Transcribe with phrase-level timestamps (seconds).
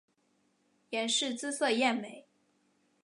[0.89, 2.25] 阎氏姿色艳美。